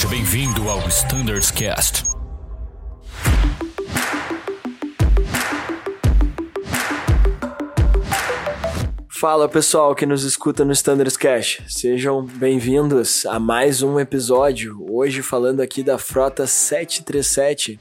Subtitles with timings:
[0.00, 2.04] Seja bem-vindo ao Standards Cast.
[9.10, 14.86] Fala pessoal que nos escuta no Standards Cash, sejam bem-vindos a mais um episódio.
[14.90, 17.78] Hoje falando aqui da frota 737.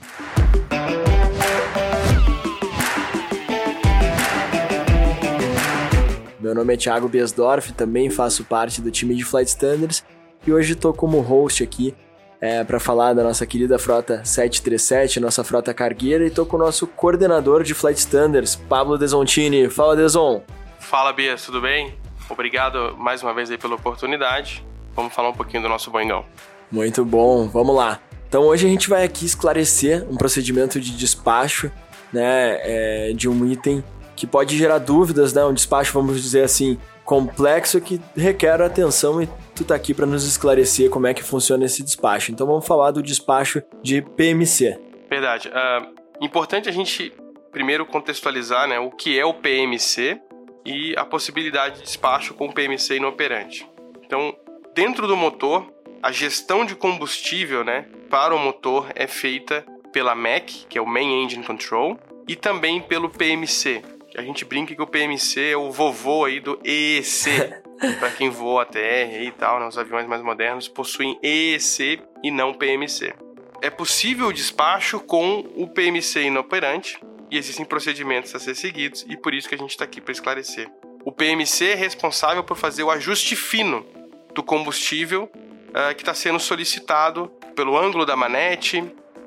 [6.38, 10.04] Meu nome é Thiago Biesdorf, também faço parte do time de Flight Standards
[10.46, 11.96] e hoje estou como host aqui
[12.42, 16.60] é, para falar da nossa querida frota 737, nossa frota cargueira, e estou com o
[16.60, 19.70] nosso coordenador de Flight Standards, Pablo Desontini.
[19.70, 20.44] Fala, Deson!
[20.80, 21.94] Fala, Bia, tudo bem?
[22.30, 24.64] Obrigado mais uma vez aí pela oportunidade.
[24.96, 26.24] Vamos falar um pouquinho do nosso Boingão.
[26.72, 28.00] Muito bom, vamos lá.
[28.28, 31.72] Então hoje a gente vai aqui esclarecer um procedimento de despacho
[32.14, 33.84] né, é, de um item
[34.16, 35.44] que pode gerar dúvidas, né?
[35.46, 36.78] Um despacho, vamos dizer assim,
[37.10, 41.66] complexo que requer atenção e tu tá aqui para nos esclarecer como é que funciona
[41.66, 42.32] esse despacho.
[42.32, 44.80] Então vamos falar do despacho de PMC.
[45.10, 45.50] Verdade.
[45.50, 47.12] Uh, importante a gente
[47.52, 50.22] primeiro contextualizar né, o que é o PMC
[50.64, 53.68] e a possibilidade de despacho com PMC inoperante.
[54.06, 54.36] Então,
[54.76, 55.66] dentro do motor,
[56.04, 60.86] a gestão de combustível né, para o motor é feita pela MEC, que é o
[60.86, 63.82] Main Engine Control, e também pelo PMC,
[64.16, 67.70] a gente brinca que o PMC é o vovô aí do EEC.
[68.00, 72.54] para quem voa TR e tal, né, os aviões mais modernos possuem EEC e não
[72.54, 73.14] PMC.
[73.62, 77.00] É possível o despacho com o PMC inoperante
[77.32, 80.12] e existem procedimentos a ser seguidos e por isso que a gente está aqui para
[80.12, 80.70] esclarecer.
[81.06, 83.86] O PMC é responsável por fazer o ajuste fino
[84.34, 85.24] do combustível
[85.70, 88.84] uh, que está sendo solicitado pelo ângulo da manete,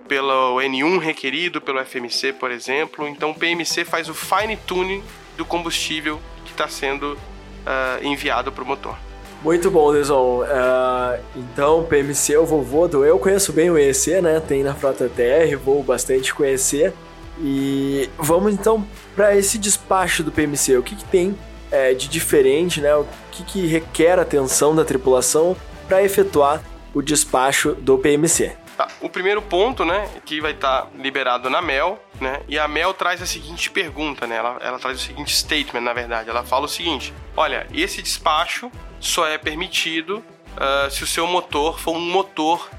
[0.09, 3.09] pelo N1 requerido pelo FMC, por exemplo.
[3.09, 5.03] Então o PMC faz o fine tuning
[5.37, 8.97] do combustível que está sendo uh, enviado para o motor.
[9.43, 10.43] Muito bom, Deson.
[10.43, 13.05] Uh, então, PMC é o vovô do.
[13.05, 14.39] Eu conheço bem o EEC, né?
[14.39, 16.93] Tem na frota TR, vou bastante conhecer.
[17.41, 18.87] E vamos então
[19.17, 20.77] para esse despacho do PMC.
[20.77, 21.37] O que, que tem
[21.73, 22.95] é, de diferente, né?
[22.95, 25.57] O que, que requer atenção da tripulação
[25.89, 26.63] para efetuar
[26.95, 28.62] o despacho do PMC?
[28.77, 28.89] Tá.
[29.01, 32.95] O primeiro ponto, né, que vai estar tá liberado na Mel, né, e a Mel
[32.95, 36.65] traz a seguinte pergunta, né, ela, ela traz o seguinte statement, na verdade, ela fala
[36.65, 40.25] o seguinte, olha, esse despacho só é permitido
[40.57, 42.71] uh, se o seu motor for um motor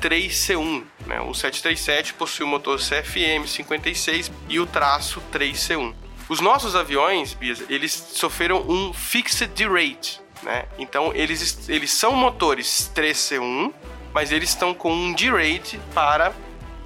[0.00, 5.94] 3C1, né, o 737 possui o motor CFM 56 e o traço 3C1.
[6.26, 7.36] Os nossos aviões,
[7.68, 10.64] eles sofreram um fixed rate, né?
[10.78, 13.72] Então eles, eles são motores 3C1
[14.14, 16.32] mas eles estão com um D-Rate para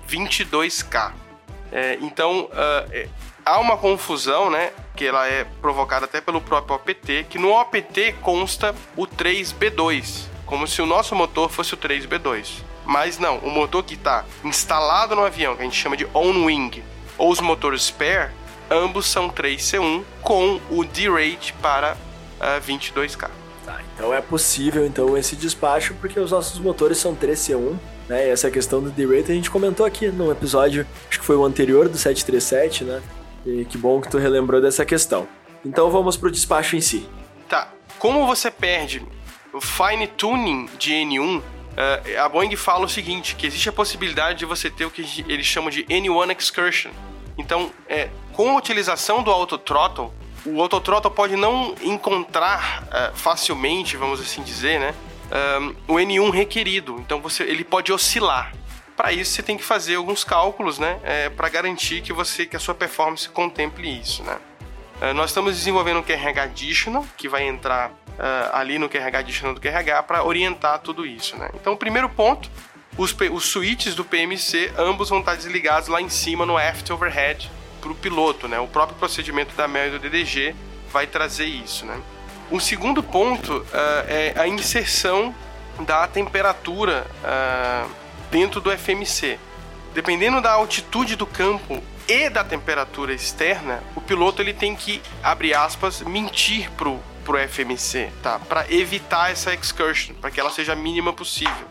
[0.09, 1.12] 22K.
[1.71, 3.09] É, então, uh,
[3.44, 4.72] há uma confusão, né?
[4.97, 10.66] Que ela é provocada até pelo próprio OPT, que no OPT consta o 3B2, como
[10.66, 12.62] se o nosso motor fosse o 3B2.
[12.87, 16.83] Mas não, o motor que está instalado no avião, que a gente chama de on-wing,
[17.19, 18.33] ou os motores spare,
[18.71, 21.93] ambos são 3C1 com o D-Rate para
[22.41, 23.28] uh, 22K.
[23.68, 27.76] Tá, então é possível então esse despacho porque os nossos motores são 3C1,
[28.08, 28.26] né?
[28.26, 31.44] E essa questão do D-Rate a gente comentou aqui no episódio, acho que foi o
[31.44, 33.02] anterior do 737, né?
[33.44, 35.28] E que bom que tu relembrou dessa questão.
[35.62, 37.06] Então vamos pro despacho em si.
[37.46, 37.70] Tá.
[37.98, 39.06] Como você perde
[39.52, 41.42] o fine tuning de N1,
[41.76, 45.02] eh, a Boeing fala o seguinte, que existe a possibilidade de você ter o que
[45.28, 46.90] eles chamam de N1 excursion.
[47.36, 50.10] Então, é, com a utilização do auto throttle,
[50.54, 54.94] o autothrottle pode não encontrar uh, facilmente, vamos assim dizer, né,
[55.88, 56.97] um, o N1 requerido.
[57.00, 58.54] Então você, ele pode oscilar.
[58.97, 62.56] Para isso você tem que fazer alguns cálculos, né, é, para garantir que você que
[62.56, 64.36] a sua performance contemple isso, né.
[65.00, 67.92] Uh, nós estamos desenvolvendo um QRH Additional, que vai entrar uh,
[68.53, 71.50] ali no QRH Additional do QRH para orientar tudo isso, né.
[71.54, 72.50] Então o primeiro ponto,
[72.97, 77.48] os, os switches do PMC, ambos vão estar desligados lá em cima no aft overhead,
[77.88, 78.59] para o piloto, né?
[78.60, 80.54] O próprio procedimento da MEL e do DDG
[80.93, 82.01] vai trazer isso, né?
[82.51, 83.66] Um segundo ponto uh,
[84.07, 85.34] é a inserção
[85.80, 87.91] da temperatura uh,
[88.30, 89.39] dentro do FMC.
[89.95, 95.54] Dependendo da altitude do campo e da temperatura externa, o piloto ele tem que, abre
[95.54, 98.39] aspas, mentir pro, pro FMC, tá?
[98.39, 101.66] Para evitar essa excursion, para que ela seja a mínima possível.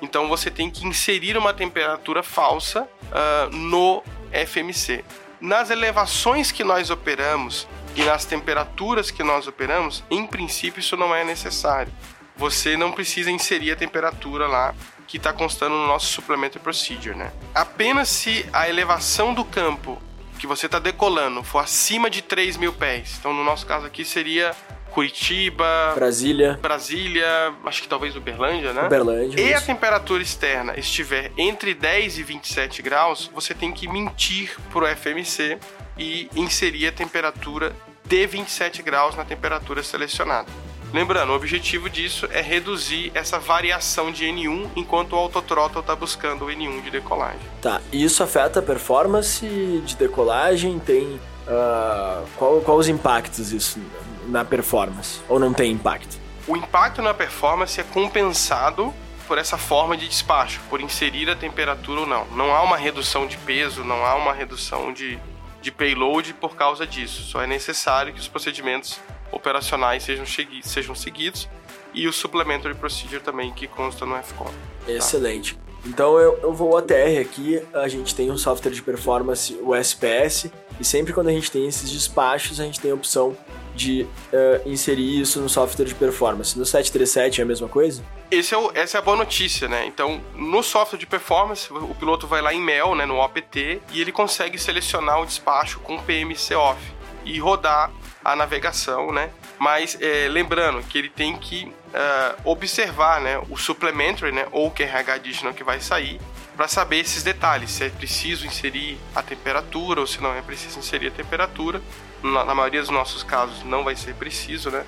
[0.00, 4.02] Então você tem que inserir uma temperatura falsa uh, no
[4.46, 5.04] FMC
[5.42, 7.66] nas elevações que nós operamos
[7.96, 11.92] e nas temperaturas que nós operamos, em princípio isso não é necessário.
[12.36, 14.72] Você não precisa inserir a temperatura lá
[15.06, 17.32] que está constando no nosso suplemento procedure, né?
[17.52, 20.00] Apenas se a elevação do campo
[20.38, 24.04] que você está decolando for acima de 3 mil pés, então no nosso caso aqui
[24.04, 24.54] seria
[24.92, 28.86] Curitiba, Brasília, Brasília, acho que talvez Uberlândia, né?
[28.86, 29.40] Uberlândia.
[29.40, 29.66] E a isso.
[29.66, 35.58] temperatura externa estiver entre 10 e 27 graus, você tem que mentir pro FMC
[35.98, 37.74] e inserir a temperatura
[38.04, 40.48] de 27 graus na temperatura selecionada.
[40.92, 46.44] Lembrando, o objetivo disso é reduzir essa variação de N1 enquanto o autothrottle está buscando
[46.44, 47.40] o N1 de decolagem.
[47.62, 49.46] Tá, e isso afeta a performance
[49.86, 50.78] de decolagem?
[50.78, 51.18] Tem.
[51.48, 53.80] ah, qual, qual os impactos isso
[54.28, 55.20] na performance?
[55.28, 56.18] Ou não tem impacto?
[56.46, 58.92] O impacto na performance é compensado
[59.26, 62.26] por essa forma de despacho, por inserir a temperatura ou não.
[62.32, 65.18] Não há uma redução de peso, não há uma redução de,
[65.60, 67.22] de payload por causa disso.
[67.22, 68.98] Só é necessário que os procedimentos
[69.30, 70.26] operacionais sejam,
[70.62, 71.48] sejam seguidos
[71.94, 74.50] e o supplementary procedure também que consta no FCOM.
[74.86, 75.58] Excelente.
[75.84, 80.50] Então eu, eu vou ATR aqui, a gente tem um software de performance, o SPS,
[80.78, 83.36] e sempre quando a gente tem esses despachos, a gente tem a opção
[83.74, 86.58] de eh, inserir isso no software de performance.
[86.58, 88.02] No 737 é a mesma coisa?
[88.30, 89.84] Esse é o- essa é a boa notícia, né?
[89.86, 94.00] Então, no software de performance, o piloto vai lá em MEL, né, no OPT, e
[94.00, 96.80] ele consegue selecionar o despacho com PMC off
[97.24, 97.90] e rodar
[98.24, 99.30] a navegação, né?
[99.58, 104.70] Mas é, lembrando que ele tem que ah, observar, né, o supplementary, né, ou o
[104.70, 106.18] QRH additional que vai sair,
[106.56, 110.78] para saber esses detalhes, se é preciso inserir a temperatura ou se não é preciso
[110.78, 111.80] inserir a temperatura.
[112.22, 114.84] Na, na maioria dos nossos casos não vai ser preciso, né?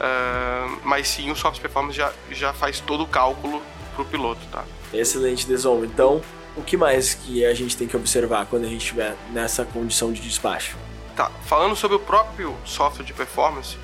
[0.00, 3.62] Ah, mas sim, o software performance já, já faz todo o cálculo
[3.94, 4.64] pro piloto, tá?
[4.92, 5.84] Excelente, Deson.
[5.84, 6.20] Então,
[6.56, 10.12] o que mais que a gente tem que observar quando a gente estiver nessa condição
[10.12, 10.76] de despacho?
[11.14, 13.76] Tá, falando sobre o próprio software de performance,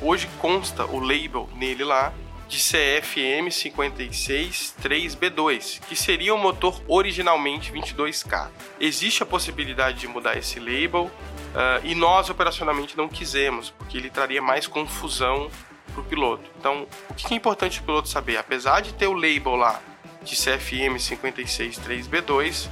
[0.00, 2.12] hoje consta o label nele lá
[2.48, 8.48] de CFM 563B2, que seria o motor originalmente 22K.
[8.80, 11.10] Existe a possibilidade de mudar esse label
[11.54, 15.50] ah, e nós operacionalmente não quisemos, porque ele traria mais confusão
[15.92, 16.48] para o piloto.
[16.58, 18.36] Então, o que é importante o piloto saber?
[18.36, 19.80] Apesar de ter o label lá
[20.22, 22.68] de CFM 563B2,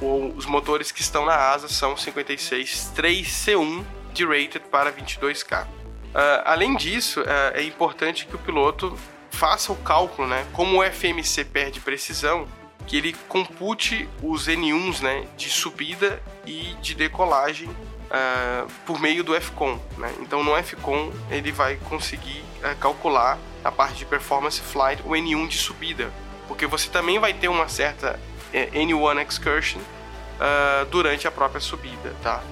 [0.00, 5.66] o- os motores que estão na asa são 56 3C1 de rated para 22K.
[6.14, 8.96] Ah, além disso, ah, é importante que o piloto
[9.34, 10.46] faça o cálculo, né?
[10.52, 12.46] Como o FMC perde precisão,
[12.86, 17.68] que ele compute os N1s, né, de subida e de decolagem
[18.10, 20.14] ah, por meio do FCON, né?
[20.20, 25.48] Então no FCON ele vai conseguir ah, calcular a parte de performance flight o N1
[25.48, 26.12] de subida,
[26.46, 28.20] porque você também vai ter uma certa
[28.52, 29.80] é, N1 excursion
[30.38, 32.42] ah, durante a própria subida, tá?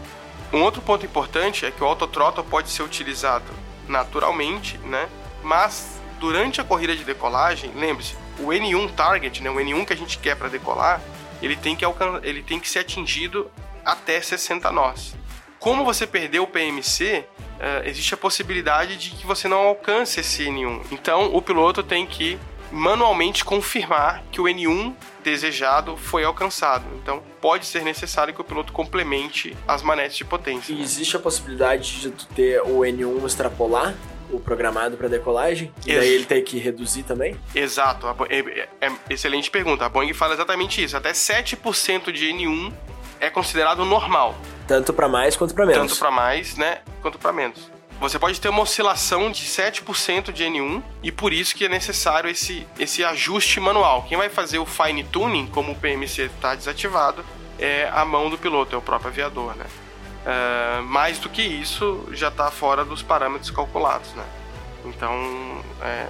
[0.52, 3.50] Um outro ponto importante é que o autothrottle pode ser utilizado
[3.88, 5.08] naturalmente, né?
[5.42, 9.96] Mas durante a corrida de decolagem, lembre-se, o N1 target, né, o N1 que a
[9.96, 11.02] gente quer para decolar,
[11.42, 13.50] ele tem que alcan ele tem que ser atingido
[13.84, 15.16] até 60 nós.
[15.58, 17.24] Como você perdeu o PMC,
[17.58, 20.82] eh, existe a possibilidade de que você não alcance esse N1.
[20.92, 22.38] Então, o piloto tem que
[22.70, 24.94] manualmente confirmar que o N1
[25.24, 26.84] desejado foi alcançado.
[27.02, 30.72] Então, pode ser necessário que o piloto complemente as manetes de potência.
[30.72, 33.94] E existe a possibilidade de tu ter o N1 extrapolar,
[34.32, 37.36] o programado para decolagem, e daí ele tem que reduzir também?
[37.54, 39.84] Exato, é, é- é excelente pergunta.
[39.84, 40.96] A Boeing fala exatamente isso.
[40.96, 42.72] Até 7% de N1
[43.20, 44.34] é considerado normal,
[44.66, 45.88] Tanto para mais quanto para menos.
[45.90, 47.70] tanto para mais, né, quanto para menos.
[48.00, 52.28] Você pode ter uma oscilação de 7% de N1 e por isso que é necessário
[52.28, 54.04] esse, esse ajuste manual.
[54.08, 57.24] Quem vai fazer o fine tuning, como o PMC está desativado,
[57.60, 59.66] é a mão do piloto, é o próprio aviador, né?
[60.24, 64.24] Ah, mais do que isso, já está fora dos parâmetros calculados, né?
[64.84, 65.12] Então,
[65.82, 66.06] é,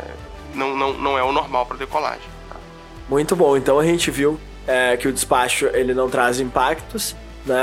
[0.54, 2.28] não, não, não é o normal para decolagem.
[2.48, 2.56] tá?
[3.08, 3.56] Muito bom.
[3.56, 7.14] Então a gente viu é, que o despacho ele não traz impactos
[7.44, 7.56] né,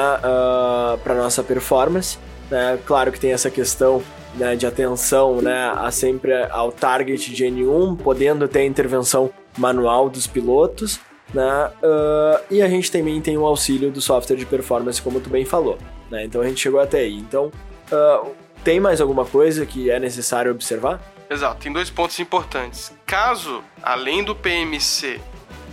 [1.04, 2.18] para nossa performance.
[2.50, 2.80] Né?
[2.86, 4.04] Claro que tem essa questão
[4.36, 10.28] né, de atenção né, a sempre ao target de N1, podendo ter intervenção manual dos
[10.28, 11.00] pilotos.
[11.34, 11.44] Né?
[11.44, 15.46] ah, e a gente também tem o auxílio do software de performance, como tu bem
[15.46, 15.78] falou.
[16.10, 16.26] Né?
[16.26, 17.18] Então a gente chegou até aí.
[17.18, 17.52] Então,
[17.92, 18.26] ah,
[18.64, 21.02] tem mais alguma coisa que é necessário observar?
[21.30, 22.92] Exato, tem dois pontos importantes.
[23.06, 25.22] Caso, além do PMC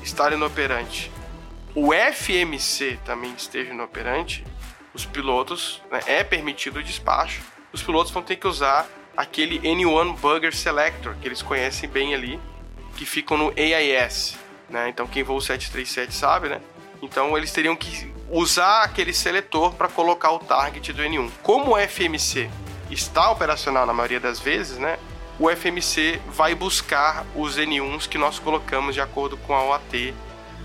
[0.03, 1.11] estar inoperante,
[1.75, 4.45] o FMC também esteja inoperante,
[4.95, 10.17] os pilotos, né, é permitido o despacho, os pilotos vão ter que usar aquele N1
[10.19, 12.39] Bugger Selector, que eles conhecem bem ali,
[12.97, 14.37] que ficam no AIS,
[14.69, 14.89] né?
[14.89, 16.61] Então quem voa o 737 sabe, né?
[17.03, 21.31] Então eles teriam que usar aquele seletor para colocar o target do N1.
[21.43, 22.51] Como o FMC
[22.91, 24.99] está operacional na maioria das vezes, né?
[25.39, 30.15] O FMC vai buscar os N1s que nós colocamos de acordo com a OAT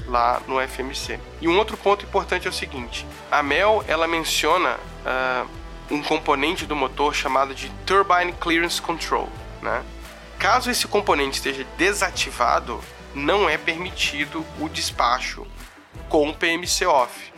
[0.08, 1.20] lá no FMC.
[1.42, 5.46] E um outro ponto importante é o seguinte: a Mel ela menciona ah,
[5.90, 9.28] um componente do motor chamado de Turbine Clearance Control.
[9.62, 9.84] Né?
[10.40, 12.82] Caso esse componente esteja desativado,
[13.14, 15.46] não é permitido o despacho
[16.10, 17.32] com PMC off.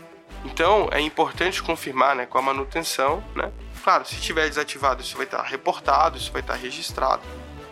[0.45, 3.23] Então é importante confirmar né, com a manutenção.
[3.35, 3.51] Né?
[3.83, 7.21] Claro, se estiver desativado, isso vai estar reportado, isso vai estar registrado.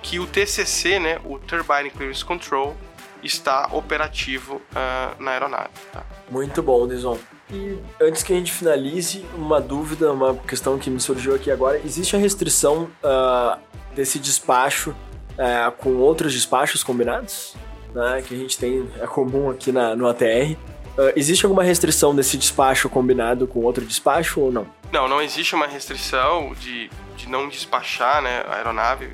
[0.02, 2.76] Que o TCC, né, o Turbine Clearance Control,
[3.24, 5.70] está operativo uh, na aeronave.
[5.92, 6.04] Tá?
[6.30, 7.20] Muito bom, Dison.
[7.52, 11.80] E antes que a gente finalize, uma dúvida, uma questão que me surgiu aqui agora:
[11.84, 13.60] existe a restrição uh,
[13.94, 17.56] desse despacho uh, com outros despachos combinados?
[17.94, 20.56] Né, que a gente tem, é comum aqui na, no ATR.
[20.98, 24.68] Uh, existe alguma restrição desse despacho combinado com outro despacho ou não?
[24.92, 29.10] Não, não existe uma restrição de, de não despachar né, a aeronave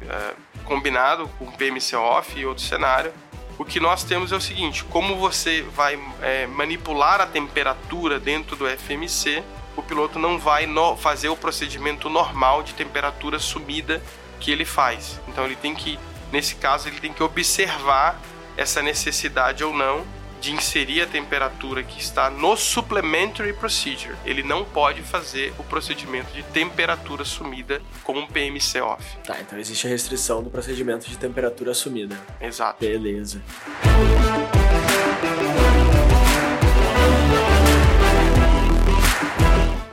[0.66, 3.12] combinado com PMC off e outro cenário
[3.58, 8.56] o que nós temos é o seguinte: como você vai é, manipular a temperatura dentro
[8.56, 9.44] do FMC,
[9.76, 14.02] o piloto não vai no, fazer o procedimento normal de temperatura sumida
[14.40, 15.20] que ele faz.
[15.28, 16.00] Então ele tem que,
[16.32, 18.20] nesse caso, ele tem que observar
[18.58, 20.04] essa necessidade ou não
[20.42, 24.16] de inserir a temperatura que está no Supplementary Procedure.
[24.26, 29.18] Ele não pode fazer o procedimento de temperatura sumida com um PMC off.
[29.26, 32.16] Tá, então existe a restrição do procedimento de temperatura sumida.
[32.40, 32.80] Exato.
[32.80, 33.42] Beleza.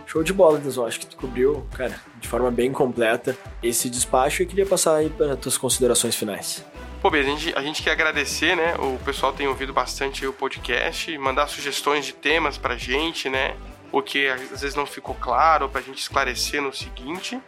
[0.07, 0.87] Show de bola, Deson.
[0.87, 5.11] Acho que tu cobriu, cara, de forma bem completa esse despacho e queria passar aí
[5.11, 6.65] para as tuas considerações finais.
[7.05, 8.77] Pô, a gente, a gente quer agradecer, né?
[8.79, 13.59] O pessoal tem ouvido bastante o podcast, mandar sugestões de temas pra gente, né?
[13.93, 17.39] O que às vezes não ficou claro, pra gente esclarecer no seguinte.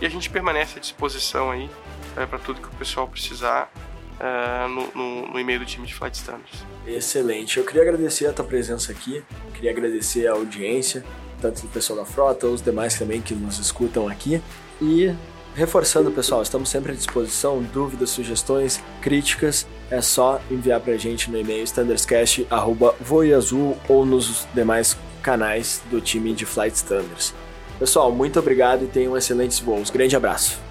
[0.00, 1.70] E a gente permanece à disposição aí
[2.16, 3.72] é, para tudo que o pessoal precisar
[4.18, 6.64] é, no, no, no, e-mail do time de Flight Standards.
[6.84, 7.56] Excelente.
[7.56, 9.22] Eu queria agradecer a tua presença aqui,
[9.54, 11.04] queria agradecer a audiência,
[11.40, 14.42] tanto do pessoal da frota, os demais também que nos escutam aqui.
[14.82, 15.14] E
[15.54, 17.62] Reforçando, pessoal, estamos sempre à disposição.
[17.62, 25.80] Dúvidas, sugestões, críticas, é só enviar pra gente no e-mail standardscast.voiazul ou nos demais canais
[25.90, 27.32] do time de Flight Standards.
[27.78, 29.90] Pessoal, muito obrigado e tenham excelentes voos.
[29.90, 30.63] Grande abraço.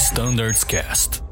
[0.00, 1.29] Standards Cast.